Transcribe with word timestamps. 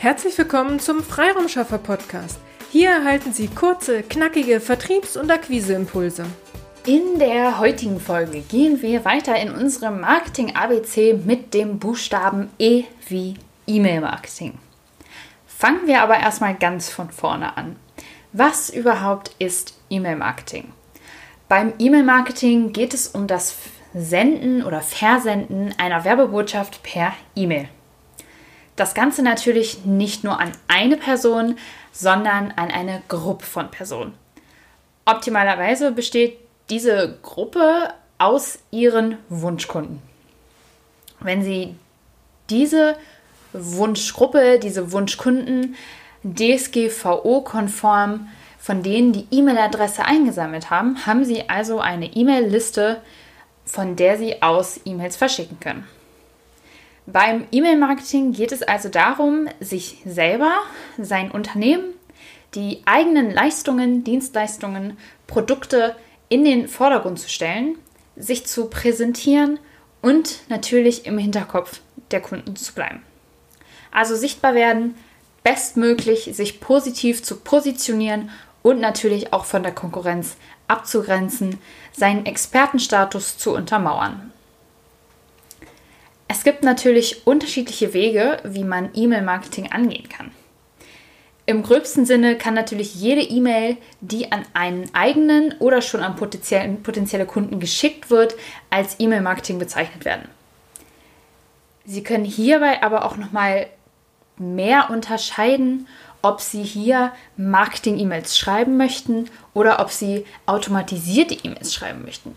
Herzlich 0.00 0.38
willkommen 0.38 0.80
zum 0.80 1.02
Freiraumschaffer 1.02 1.76
Podcast. 1.76 2.40
Hier 2.72 2.88
erhalten 2.88 3.34
Sie 3.34 3.48
kurze, 3.48 4.02
knackige 4.02 4.58
Vertriebs- 4.58 5.14
und 5.14 5.30
Akquiseimpulse. 5.30 6.24
In 6.86 7.18
der 7.18 7.58
heutigen 7.58 8.00
Folge 8.00 8.40
gehen 8.40 8.80
wir 8.80 9.04
weiter 9.04 9.36
in 9.38 9.50
unserem 9.50 10.00
Marketing 10.00 10.56
ABC 10.56 11.20
mit 11.22 11.52
dem 11.52 11.78
Buchstaben 11.78 12.48
E 12.58 12.84
wie 13.08 13.34
E-Mail 13.66 14.00
Marketing. 14.00 14.54
Fangen 15.46 15.86
wir 15.86 16.00
aber 16.00 16.18
erstmal 16.18 16.54
ganz 16.54 16.88
von 16.88 17.10
vorne 17.10 17.58
an. 17.58 17.76
Was 18.32 18.70
überhaupt 18.70 19.32
ist 19.38 19.78
E-Mail 19.90 20.16
Marketing? 20.16 20.72
Beim 21.46 21.74
E-Mail 21.78 22.04
Marketing 22.04 22.72
geht 22.72 22.94
es 22.94 23.08
um 23.08 23.26
das 23.26 23.54
Senden 23.92 24.62
oder 24.62 24.80
Versenden 24.80 25.74
einer 25.76 26.06
Werbebotschaft 26.06 26.82
per 26.82 27.12
E-Mail. 27.36 27.68
Das 28.76 28.94
Ganze 28.94 29.22
natürlich 29.22 29.84
nicht 29.84 30.24
nur 30.24 30.40
an 30.40 30.52
eine 30.68 30.96
Person, 30.96 31.58
sondern 31.92 32.52
an 32.56 32.70
eine 32.70 33.02
Gruppe 33.08 33.44
von 33.44 33.70
Personen. 33.70 34.14
Optimalerweise 35.04 35.92
besteht 35.92 36.38
diese 36.70 37.18
Gruppe 37.22 37.92
aus 38.18 38.60
ihren 38.70 39.18
Wunschkunden. 39.28 40.00
Wenn 41.20 41.42
Sie 41.42 41.74
diese 42.48 42.96
Wunschgruppe, 43.52 44.58
diese 44.58 44.92
Wunschkunden 44.92 45.76
DSGVO-konform 46.24 48.28
von 48.60 48.82
denen 48.82 49.12
die 49.12 49.26
E-Mail-Adresse 49.30 50.04
eingesammelt 50.04 50.68
haben, 50.68 51.06
haben 51.06 51.24
Sie 51.24 51.48
also 51.48 51.80
eine 51.80 52.14
E-Mail-Liste, 52.14 53.00
von 53.64 53.96
der 53.96 54.18
Sie 54.18 54.42
aus 54.42 54.80
E-Mails 54.84 55.16
verschicken 55.16 55.58
können. 55.60 55.88
Beim 57.12 57.46
E-Mail-Marketing 57.50 58.32
geht 58.32 58.52
es 58.52 58.62
also 58.62 58.88
darum, 58.88 59.48
sich 59.58 60.02
selber, 60.04 60.52
sein 60.96 61.30
Unternehmen, 61.30 61.94
die 62.54 62.82
eigenen 62.84 63.32
Leistungen, 63.32 64.04
Dienstleistungen, 64.04 64.96
Produkte 65.26 65.96
in 66.28 66.44
den 66.44 66.68
Vordergrund 66.68 67.18
zu 67.18 67.28
stellen, 67.28 67.78
sich 68.16 68.46
zu 68.46 68.66
präsentieren 68.66 69.58
und 70.02 70.40
natürlich 70.48 71.06
im 71.06 71.18
Hinterkopf 71.18 71.80
der 72.12 72.20
Kunden 72.20 72.54
zu 72.54 72.74
bleiben. 72.74 73.02
Also 73.90 74.14
sichtbar 74.14 74.54
werden, 74.54 74.94
bestmöglich 75.42 76.30
sich 76.32 76.60
positiv 76.60 77.24
zu 77.24 77.36
positionieren 77.36 78.30
und 78.62 78.80
natürlich 78.80 79.32
auch 79.32 79.46
von 79.46 79.62
der 79.62 79.72
Konkurrenz 79.72 80.36
abzugrenzen, 80.68 81.58
seinen 81.92 82.26
Expertenstatus 82.26 83.38
zu 83.38 83.52
untermauern. 83.54 84.32
Es 86.32 86.44
gibt 86.44 86.62
natürlich 86.62 87.26
unterschiedliche 87.26 87.92
Wege, 87.92 88.38
wie 88.44 88.62
man 88.62 88.90
E-Mail-Marketing 88.94 89.72
angehen 89.72 90.08
kann. 90.08 90.30
Im 91.44 91.64
gröbsten 91.64 92.06
Sinne 92.06 92.38
kann 92.38 92.54
natürlich 92.54 92.94
jede 92.94 93.20
E-Mail, 93.20 93.78
die 94.00 94.30
an 94.30 94.44
einen 94.54 94.94
eigenen 94.94 95.54
oder 95.58 95.82
schon 95.82 96.04
an 96.04 96.14
potenzielle 96.14 97.26
Kunden 97.26 97.58
geschickt 97.58 98.10
wird, 98.10 98.36
als 98.70 99.00
E-Mail-Marketing 99.00 99.58
bezeichnet 99.58 100.04
werden. 100.04 100.28
Sie 101.84 102.04
können 102.04 102.24
hierbei 102.24 102.80
aber 102.80 103.06
auch 103.06 103.16
nochmal 103.16 103.66
mehr 104.38 104.88
unterscheiden, 104.90 105.88
ob 106.22 106.40
Sie 106.40 106.62
hier 106.62 107.10
Marketing-E-Mails 107.38 108.38
schreiben 108.38 108.76
möchten 108.76 109.28
oder 109.52 109.80
ob 109.80 109.90
Sie 109.90 110.24
automatisierte 110.46 111.34
E-Mails 111.34 111.74
schreiben 111.74 112.04
möchten. 112.04 112.36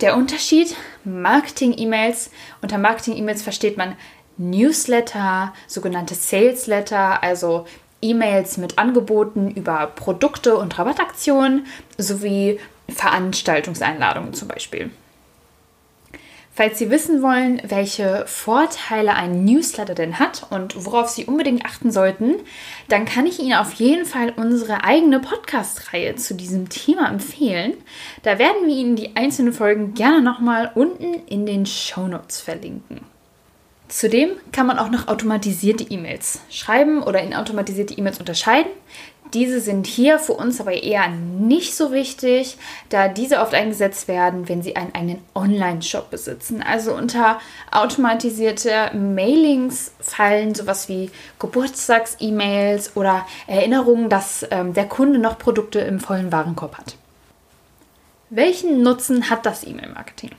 Der 0.00 0.16
Unterschied, 0.16 0.74
Marketing-E-Mails, 1.04 2.30
unter 2.60 2.78
Marketing-E-Mails 2.78 3.42
versteht 3.42 3.76
man 3.76 3.96
Newsletter, 4.36 5.54
sogenannte 5.68 6.14
Sales-Letter, 6.14 7.22
also 7.22 7.66
E-Mails 8.02 8.56
mit 8.56 8.78
Angeboten 8.78 9.50
über 9.52 9.86
Produkte 9.86 10.56
und 10.56 10.76
Rabattaktionen 10.78 11.66
sowie 11.96 12.58
Veranstaltungseinladungen 12.88 14.34
zum 14.34 14.48
Beispiel. 14.48 14.90
Falls 16.56 16.78
Sie 16.78 16.88
wissen 16.88 17.20
wollen, 17.20 17.60
welche 17.66 18.24
Vorteile 18.28 19.14
ein 19.14 19.44
Newsletter 19.44 19.96
denn 19.96 20.20
hat 20.20 20.46
und 20.50 20.84
worauf 20.86 21.08
Sie 21.08 21.24
unbedingt 21.24 21.64
achten 21.64 21.90
sollten, 21.90 22.36
dann 22.86 23.06
kann 23.06 23.26
ich 23.26 23.40
Ihnen 23.40 23.54
auf 23.54 23.72
jeden 23.72 24.04
Fall 24.04 24.32
unsere 24.36 24.84
eigene 24.84 25.18
Podcast-Reihe 25.18 26.14
zu 26.14 26.34
diesem 26.34 26.68
Thema 26.68 27.08
empfehlen. 27.08 27.74
Da 28.22 28.38
werden 28.38 28.68
wir 28.68 28.74
Ihnen 28.76 28.94
die 28.94 29.16
einzelnen 29.16 29.52
Folgen 29.52 29.94
gerne 29.94 30.22
nochmal 30.22 30.70
unten 30.76 31.14
in 31.26 31.44
den 31.44 31.66
Show 31.66 32.06
Notes 32.06 32.40
verlinken. 32.40 33.00
Zudem 33.88 34.30
kann 34.52 34.68
man 34.68 34.78
auch 34.78 34.90
noch 34.90 35.08
automatisierte 35.08 35.84
E-Mails 35.84 36.40
schreiben 36.50 37.02
oder 37.02 37.20
in 37.20 37.34
automatisierte 37.34 37.94
E-Mails 37.94 38.20
unterscheiden. 38.20 38.70
Diese 39.34 39.60
sind 39.60 39.88
hier 39.88 40.20
für 40.20 40.34
uns 40.34 40.60
aber 40.60 40.72
eher 40.72 41.08
nicht 41.08 41.74
so 41.74 41.90
wichtig, 41.90 42.56
da 42.88 43.08
diese 43.08 43.40
oft 43.40 43.52
eingesetzt 43.52 44.06
werden, 44.06 44.48
wenn 44.48 44.62
Sie 44.62 44.76
einen 44.76 44.94
eigenen 44.94 45.18
Online-Shop 45.34 46.08
besitzen. 46.08 46.62
Also 46.62 46.94
unter 46.94 47.40
automatisierte 47.72 48.92
Mailings 48.94 49.90
fallen 49.98 50.54
sowas 50.54 50.88
wie 50.88 51.10
Geburtstags-E-Mails 51.40 52.96
oder 52.96 53.26
Erinnerungen, 53.48 54.08
dass 54.08 54.46
ähm, 54.52 54.72
der 54.72 54.86
Kunde 54.86 55.18
noch 55.18 55.36
Produkte 55.36 55.80
im 55.80 55.98
vollen 55.98 56.30
Warenkorb 56.30 56.78
hat. 56.78 56.96
Welchen 58.30 58.82
Nutzen 58.82 59.30
hat 59.30 59.44
das 59.46 59.64
E-Mail-Marketing? 59.64 60.30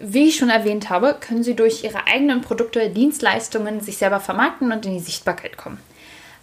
Wie 0.00 0.28
ich 0.28 0.36
schon 0.36 0.50
erwähnt 0.50 0.90
habe, 0.90 1.16
können 1.18 1.42
Sie 1.42 1.56
durch 1.56 1.84
Ihre 1.84 2.06
eigenen 2.06 2.42
Produkte, 2.42 2.90
Dienstleistungen 2.90 3.80
sich 3.80 3.96
selber 3.96 4.20
vermarkten 4.20 4.72
und 4.72 4.84
in 4.84 4.92
die 4.92 5.00
Sichtbarkeit 5.00 5.56
kommen. 5.56 5.78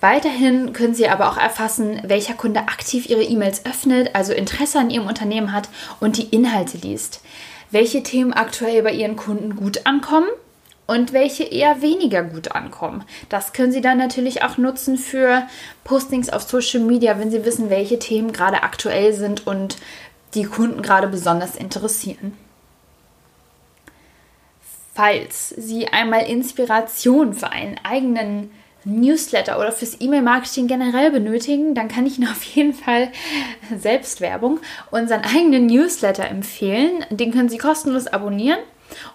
Weiterhin 0.08 0.72
können 0.72 0.94
Sie 0.94 1.10
aber 1.10 1.32
auch 1.32 1.38
erfassen, 1.38 2.00
welcher 2.06 2.36
Kunde 2.36 2.60
aktiv 2.60 3.10
Ihre 3.10 3.24
E-Mails 3.24 3.66
öffnet, 3.66 4.14
also 4.14 4.34
Interesse 4.34 4.78
an 4.78 4.92
Ihrem 4.92 5.08
Unternehmen 5.08 5.52
hat 5.52 5.68
und 6.00 6.18
die 6.18 6.28
Inhalte 6.28 6.78
liest. 6.78 7.24
Welche 7.72 8.04
Themen 8.04 8.32
aktuell 8.32 8.84
bei 8.84 8.92
Ihren 8.92 9.16
Kunden 9.16 9.56
gut 9.56 9.88
ankommen 9.88 10.28
und 10.86 11.12
welche 11.12 11.44
eher 11.44 11.82
weniger 11.82 12.22
gut 12.22 12.52
ankommen. 12.52 13.04
Das 13.30 13.52
können 13.52 13.72
Sie 13.72 13.82
dann 13.82 13.98
natürlich 13.98 14.44
auch 14.44 14.60
nutzen 14.60 15.00
für 15.00 15.48
Postings 15.84 16.30
auf 16.30 16.44
Social 16.44 16.82
Media, 16.82 17.18
wenn 17.18 17.32
Sie 17.32 17.44
wissen, 17.44 17.72
welche 17.72 17.98
Themen 17.98 18.32
gerade 18.32 18.62
aktuell 18.62 19.12
sind 19.12 19.48
und 19.48 19.78
die 20.36 20.44
Kunden 20.44 20.84
gerade 20.84 21.08
besonders 21.08 21.56
interessieren. 21.56 22.38
Falls 24.94 25.50
Sie 25.50 25.88
einmal 25.88 26.28
Inspiration 26.28 27.34
für 27.34 27.50
einen 27.50 27.80
eigenen 27.84 28.52
Newsletter 28.86 29.60
oder 29.60 29.72
fürs 29.72 29.98
E-Mail-Marketing 30.00 30.68
generell 30.68 31.12
benötigen, 31.12 31.76
dann 31.76 31.88
kann 31.88 32.06
ich 32.06 32.18
Ihnen 32.18 32.28
auf 32.32 32.44
jeden 32.44 32.74
Fall 32.74 33.10
Selbstwerbung 33.78 34.60
unseren 34.92 35.22
eigenen 35.22 35.66
Newsletter 35.66 36.28
empfehlen. 36.28 37.06
Den 37.10 37.34
können 37.34 37.50
Sie 37.50 37.58
kostenlos 37.58 38.08
abonnieren. 38.08 38.60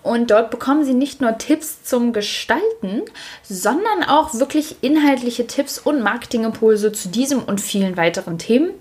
Und 0.03 0.31
dort 0.33 0.51
bekommen 0.51 0.85
Sie 0.85 0.95
nicht 0.95 1.21
nur 1.21 1.39
Tipps 1.39 1.85
zum 1.85 2.13
Gestalten, 2.13 3.03
sondern 3.43 4.03
auch 4.07 4.35
wirklich 4.35 4.83
inhaltliche 4.83 5.47
Tipps 5.47 5.79
und 5.79 6.03
Marketingimpulse 6.03 6.93
zu 6.93 7.09
diesem 7.09 7.43
und 7.43 7.61
vielen 7.61 7.97
weiteren 7.97 8.39
Themen. 8.39 8.73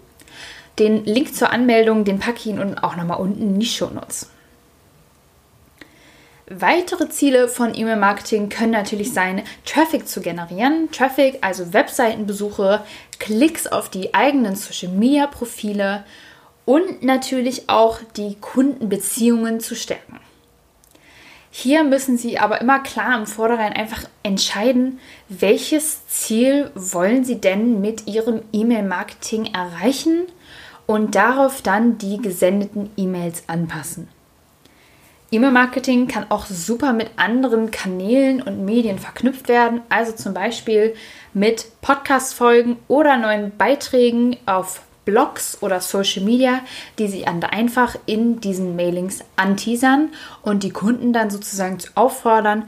Den 0.80 1.06
Link 1.06 1.36
zur 1.36 1.52
Anmeldung, 1.52 2.06
den 2.06 2.20
packe 2.20 2.40
ich 2.40 2.48
Ihnen 2.48 2.78
auch 2.80 2.96
nochmal 2.96 3.20
unten 3.20 3.42
in 3.42 3.60
die 3.60 3.66
Show 3.66 3.90
Notes. 3.94 4.30
Weitere 6.52 7.10
Ziele 7.10 7.48
von 7.48 7.76
E-Mail-Marketing 7.76 8.50
können 8.50 8.72
natürlich 8.72 9.14
sein, 9.14 9.44
Traffic 9.66 10.08
zu 10.08 10.20
generieren. 10.20 10.90
Traffic, 10.92 11.38
also 11.42 11.74
Webseitenbesuche, 11.74 12.84
Klicks 13.20 13.68
auf 13.68 13.90
die 13.90 14.16
eigenen 14.16 14.56
Social-Media-Profile 14.56 16.06
und 16.66 17.04
natürlich 17.04 17.70
auch 17.70 18.00
die 18.18 18.36
Kundenbeziehungen 18.42 19.60
zu 19.60 19.76
stärken. 19.76 20.20
Hier 21.52 21.84
müssen 21.84 22.18
Sie 22.18 22.40
aber 22.40 22.62
immer 22.62 22.80
klar 22.80 23.16
im 23.16 23.28
Vorderein 23.28 23.74
einfach 23.74 24.06
entscheiden, 24.24 25.00
welches 25.28 26.08
Ziel 26.08 26.72
wollen 26.74 27.26
Sie 27.26 27.40
denn 27.40 27.80
mit 27.80 28.08
Ihrem 28.08 28.42
E-Mail-Marketing 28.54 29.54
erreichen 29.54 30.26
und 30.88 31.14
darauf 31.14 31.62
dann 31.62 32.00
die 32.00 32.18
gesendeten 32.18 32.90
E-Mails 32.98 33.44
anpassen. 33.46 34.08
E-Mail-Marketing 35.32 36.08
kann 36.08 36.26
auch 36.30 36.48
super 36.48 36.92
mit 36.92 37.12
anderen 37.18 37.70
Kanälen 37.70 38.42
und 38.42 38.66
Medien 38.66 38.98
verknüpft 38.98 39.48
werden, 39.48 39.82
also 39.90 40.12
zum 40.12 40.34
Beispiel 40.34 40.96
mit 41.36 41.68
Podcast-Folgen 41.82 42.78
oder 42.88 43.16
neuen 43.18 43.56
Beiträgen 43.56 44.38
auf 44.48 44.82
Blogs 45.06 45.60
oder 45.62 45.82
Social 45.82 46.24
Media, 46.24 46.62
die 46.98 47.08
sie 47.08 47.22
dann 47.22 47.44
einfach 47.44 47.96
in 48.08 48.42
diesen 48.42 48.76
Mailings 48.76 49.24
anteasern 49.36 50.10
und 50.42 50.64
die 50.64 50.72
Kunden 50.72 51.14
dann 51.14 51.30
sozusagen 51.30 51.78
auffordern, 51.94 52.68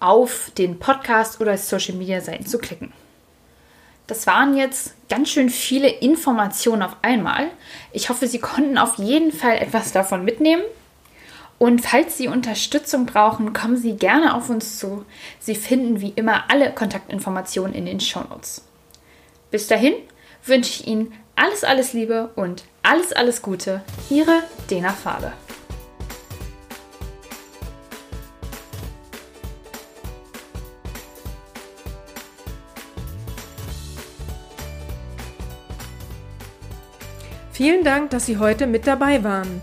auf 0.00 0.50
den 0.58 0.80
Podcast 0.80 1.40
oder 1.40 1.56
Social 1.56 1.94
Media 1.94 2.20
Seiten 2.20 2.46
zu 2.46 2.58
klicken. 2.58 2.92
Das 4.08 4.26
waren 4.26 4.56
jetzt 4.56 4.94
ganz 5.08 5.30
schön 5.30 5.48
viele 5.48 5.88
Informationen 5.88 6.82
auf 6.82 6.96
einmal. 7.02 7.46
Ich 7.92 8.08
hoffe, 8.08 8.26
Sie 8.26 8.40
konnten 8.40 8.76
auf 8.76 8.98
jeden 8.98 9.30
Fall 9.30 9.58
etwas 9.58 9.92
davon 9.92 10.24
mitnehmen. 10.24 10.62
Und 11.62 11.78
falls 11.80 12.18
Sie 12.18 12.26
Unterstützung 12.26 13.06
brauchen, 13.06 13.52
kommen 13.52 13.76
Sie 13.76 13.94
gerne 13.94 14.34
auf 14.34 14.50
uns 14.50 14.80
zu. 14.80 15.04
Sie 15.38 15.54
finden 15.54 16.00
wie 16.00 16.12
immer 16.16 16.50
alle 16.50 16.72
Kontaktinformationen 16.72 17.72
in 17.72 17.86
den 17.86 18.00
Shownotes. 18.00 18.64
Bis 19.52 19.68
dahin 19.68 19.94
wünsche 20.44 20.70
ich 20.70 20.88
Ihnen 20.88 21.12
alles, 21.36 21.62
alles 21.62 21.92
Liebe 21.92 22.30
und 22.34 22.64
alles, 22.82 23.12
alles 23.12 23.42
Gute. 23.42 23.82
Ihre 24.10 24.42
Dena 24.70 24.90
Farbe. 24.90 25.32
Vielen 37.52 37.84
Dank, 37.84 38.10
dass 38.10 38.26
Sie 38.26 38.38
heute 38.38 38.66
mit 38.66 38.88
dabei 38.88 39.22
waren. 39.22 39.62